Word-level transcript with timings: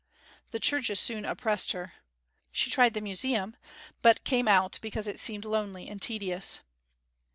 The 0.49 0.59
churches 0.59 0.99
soon 0.99 1.25
oppressed 1.25 1.73
her. 1.73 1.93
She 2.51 2.71
tried 2.71 2.95
the 2.95 3.01
Museum, 3.01 3.55
but 4.01 4.23
came 4.23 4.47
out 4.47 4.79
because 4.81 5.05
it 5.05 5.19
seemed 5.19 5.45
lonely 5.45 5.87
and 5.87 6.01
tedious. 6.01 6.61